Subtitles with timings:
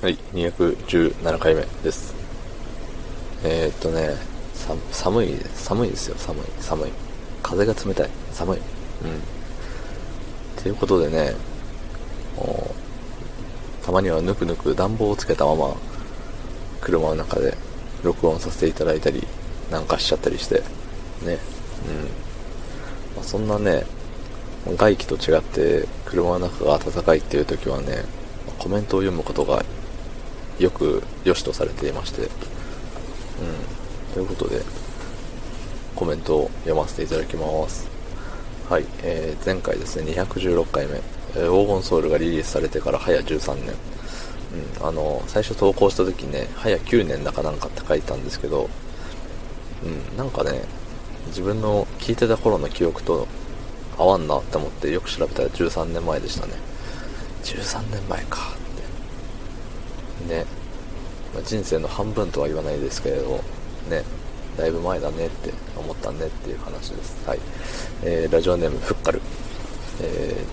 [0.00, 2.14] はい、217回目です。
[3.42, 4.14] えー、っとね、
[4.92, 6.90] 寒い、寒いですよ、寒い、寒い。
[7.42, 8.58] 風が冷たい、寒い。
[8.58, 8.62] うん。
[10.62, 11.34] ということでね、
[12.36, 12.70] も
[13.82, 15.74] うたまにはぬくぬく暖房をつけたまま、
[16.80, 17.56] 車の中で
[18.04, 19.26] 録音させていただいたり、
[19.68, 20.62] なんかしちゃったりして、ね。
[21.24, 21.34] うん。
[23.16, 23.84] まあ、そんなね、
[24.76, 28.04] 外気と違って車の中が暖かいっていう時はね、
[28.60, 29.64] コメントを読むことが
[30.58, 32.28] よく良しとされていまして、うん。
[34.14, 34.62] ということで、
[35.94, 37.88] コメントを読ませていただきます。
[38.68, 41.00] はい、えー、前回ですね、216回目、
[41.36, 43.74] えー黄金ソウルがリリースされてから早13年。
[44.80, 48.68] うん、あの、最初投稿した時ね、早9年だかなんかって書いたんですけど、
[49.84, 50.64] うん、なんかね、
[51.28, 53.28] 自分の聞いてた頃の記憶と
[53.98, 56.52] 合わんなって思ってよく調べたら13年前でしたね。
[57.44, 58.56] 13年前か。
[60.26, 60.44] ね。
[61.34, 63.40] まあ人生の半分とは言わないですけれど、
[63.88, 64.02] ね。
[64.56, 67.28] だいぶ前だねって思ったねっていう話です。
[67.28, 67.38] はい。
[68.02, 69.20] えー、ラジオネームふっかる。
[70.00, 70.44] え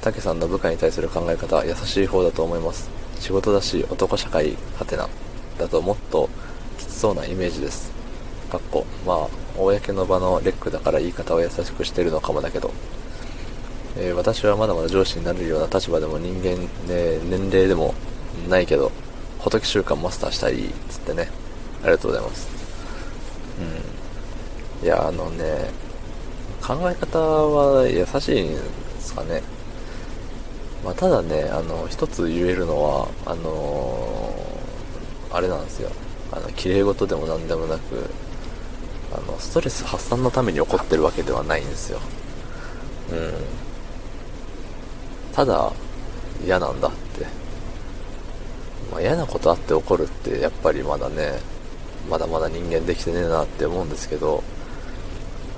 [0.00, 2.90] ー、たけさんの部下に対する考え方は優しい方だと思います。
[3.20, 5.08] 仕事だし、男社会、はてな。
[5.58, 6.28] だともっと
[6.78, 7.92] きつそうなイメージです。
[8.50, 12.70] かっこ、まあ、公の場のレックだから言い方は優しくしてるのかもだけど、
[13.96, 16.56] えー私はまだまだ上司になれるような立場でも人間、
[16.86, 17.94] ね、年齢でも
[18.48, 18.92] ないけど、
[19.40, 21.28] 仏習慣マスターしたい、つってね。
[21.82, 22.48] ありがとうございます。
[24.82, 24.86] うん。
[24.86, 25.70] いや、あのね、
[26.60, 28.60] 考え方は優しいんで
[29.00, 29.42] すかね。
[30.84, 34.52] まあ、ただね、あの、一つ言えるのは、あのー
[35.34, 35.90] あれなんですよ。
[36.30, 38.10] あの、綺麗事でも何でもなく、
[39.12, 42.00] あの、ストレス発散のために起こってるわけではないんですよ。
[43.10, 43.32] うん。
[45.32, 45.72] ただ、
[46.44, 46.92] 嫌なんだっ。
[48.92, 51.40] まあ、嫌なことあって起こるって、やっぱりまだね、
[52.10, 54.42] まだまだ人間できてねえなって思うんですけど、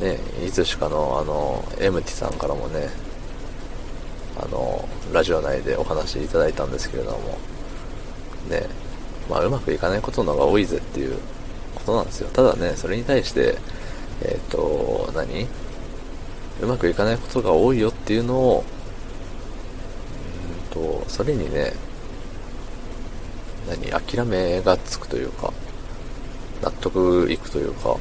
[0.00, 2.88] ね、いつしかの、あの、エムティさんからもね、
[4.40, 7.38] あの、ラジオ内でお話いただいたんですけれども、
[8.48, 8.66] ね、
[9.28, 11.16] まあ、うまくいかないことの方が多いぜっていう
[11.74, 12.30] ことなんですよ。
[12.30, 13.58] ただね、それに対して、
[14.22, 15.46] えっ、と、何？
[16.60, 18.64] うまくいかないことが多いよっていうのを、
[20.74, 21.72] うんと、それにね、
[23.68, 25.52] 何、諦めがつくというか、
[26.62, 27.98] 納得いくというか、うん、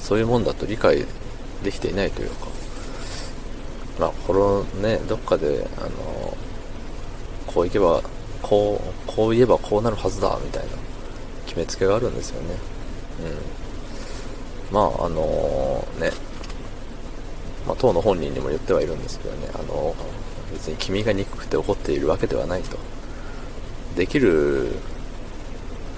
[0.00, 1.04] そういうもんだと理解
[1.62, 2.46] できていないというか、
[3.98, 6.36] まあ、このね、どっかで、あの、
[7.46, 8.02] こういけば、
[8.42, 10.68] こう、こう言えばこうなるはずだ、みたいな
[11.46, 12.54] 決めつけがあるんですよね。
[14.70, 14.74] うん。
[14.74, 16.12] まあ、あのね、
[17.66, 19.94] まあ、当の本人にも言ってはいるんですけどね、あの、
[20.52, 22.78] 別に君が憎くて怒っているわけではないと。
[23.98, 24.68] できる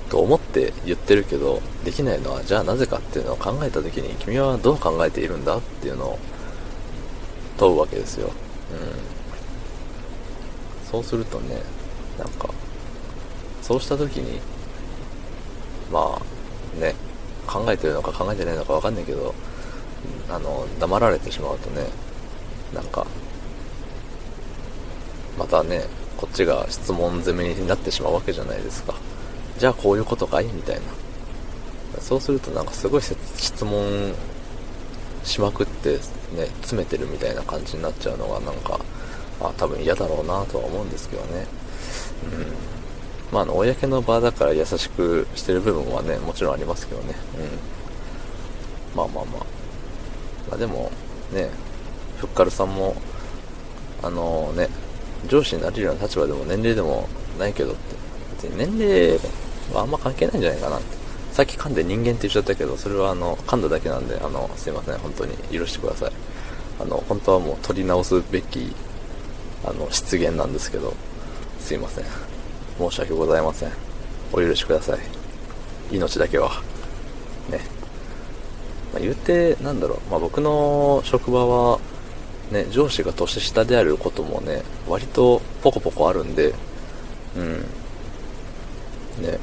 [0.09, 6.19] と思って言ってるけど、できないのはじゃあなぜかっていうのを考えた時に君はどう考えているんだっていうのを
[7.59, 8.28] 問うわけですよ。
[8.28, 8.41] うん。
[10.91, 11.61] そうするとね、
[12.19, 12.49] なんか、
[13.61, 14.41] そうした時に、
[15.93, 16.94] まあ、ね、
[17.47, 19.34] 考えてるのか考えてないのかわかんないけど、
[20.31, 21.84] あの、黙られてしまうとね、
[22.75, 23.06] なんか、
[25.38, 25.84] またね、
[26.20, 28.94] こっちが質問攻めになってしまうわけじゃないですか。
[29.58, 30.44] じゃあこういうことかい？
[30.44, 30.82] みたいな。
[32.00, 34.12] そうするとなんかすごい質問
[35.25, 35.98] しまくって
[36.36, 38.78] ね、詰めてるみたいな感じになっちゃうのがなんか、
[39.41, 41.47] あ多分嫌だろうなとは思うんですけどね。
[42.25, 43.32] うん。
[43.32, 47.14] まあ、あの、公の場だから優しくしてる部分はね、もちろんありますけどね。
[48.94, 48.97] うん。
[48.97, 49.47] まあまあまあ。
[50.50, 50.91] まあでも、
[51.32, 51.48] ね、
[52.19, 52.94] ふっかるさんも、
[54.02, 54.69] あのね、
[55.28, 57.08] 上司になれるような立場でも年齢でも
[57.38, 57.81] ないけどって、
[58.42, 59.19] 別に年齢
[59.72, 61.00] はあんま関係ないんじゃないかなって。
[61.32, 66.12] さっき噛んで人間って言っちゃったけど、それはあの、噛んだだけなんで、あの、すいません、本当に許してください。
[66.81, 68.75] あの、本当はもう取り直すべき、
[69.64, 70.94] あの、失言なんですけど、
[71.60, 72.05] すいません。
[72.78, 73.70] 申し訳ございません。
[74.32, 74.99] お許しください。
[75.93, 76.50] 命だけは。
[77.49, 77.61] ね。
[78.93, 81.78] まあ、言うて、なんだろう、まあ、僕の職場は、
[82.50, 86.52] ね、上司が年下であることもね、割とポコポコあるんで、
[87.37, 87.61] うん。
[89.23, 89.38] ね、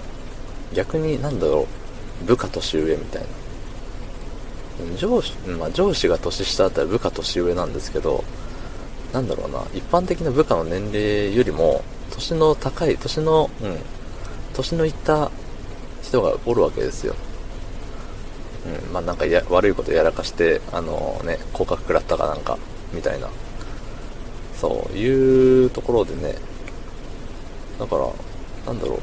[0.73, 1.67] 逆になんだろ
[2.23, 3.27] う、部下年上みたいな。
[4.97, 8.23] 上司、まあ、上司が年下だったら部下年上なんですけど、
[9.13, 13.77] なんだろうな、一般的な部下の年齢よりも、年の高い、年の、うん、
[14.53, 15.31] 年のいった
[16.03, 17.15] 人がおるわけですよ。
[18.85, 22.57] うん、まあなんかや悪いことやらかして、あのね、降格食らったかなんか、
[22.93, 23.29] みたいな。
[24.55, 26.35] そういうところでね、
[27.79, 28.07] だから
[28.65, 28.99] なんだろう。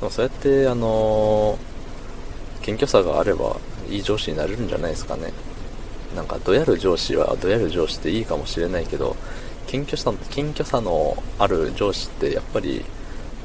[0.00, 1.58] でもそうやってあの
[2.60, 3.56] 謙虚さがあれば
[3.88, 5.32] いい上司になれるんじゃないですかね。
[6.14, 9.16] なんかどやる上司はどやる上司っていいかもしれないけど
[9.66, 12.84] 謙虚さ謙虚さのある上司ってやっぱり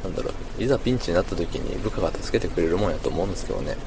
[0.04, 0.64] なんだろう。
[0.64, 3.78] いざピンチになった時に部下が助けてくれるもんやと思うんですけどね。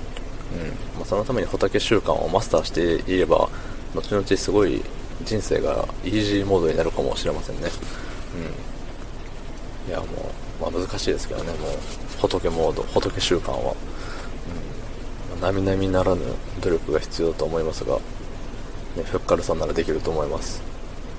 [0.55, 0.99] うん。
[0.99, 3.51] まあ、そのために仏習慣をマスターしていれば
[3.95, 4.83] 後々すごい
[5.25, 7.69] 人生がイージーモードになるかもしれませんね。
[9.87, 9.91] うん。
[9.91, 10.07] いやも
[10.61, 11.53] う、まあ、難しいですけどね。
[11.53, 11.71] もう
[12.21, 13.75] 仏モード仏習慣は、
[15.35, 16.23] うん、並々ならぬ
[16.61, 17.97] 努力が必要だと思いますが、
[18.97, 20.63] ね、フッカルさんならできると思います。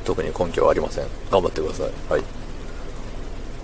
[0.06, 1.08] 特に根拠はありません。
[1.32, 1.92] 頑張ってください。
[2.10, 2.24] はい。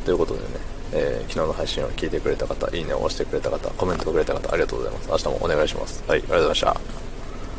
[0.05, 5.09] ということでねえー、昨日の配信を聞いてくれた方、いいねを押してくれた方、コメントをくれた方、ありがとうございます。
[5.09, 6.03] 明日もお願いします。
[6.07, 7.08] はい、ありがとうございました。